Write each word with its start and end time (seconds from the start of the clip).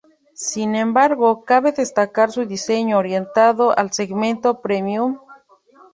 Sin 0.47 0.75
embargo 0.75 1.45
cabe 1.45 1.73
destacar 1.73 2.31
su 2.31 2.45
diseño 2.47 2.97
orientado 2.97 3.77
al 3.77 3.91
segmento 3.93 4.59
premium. 4.59 5.19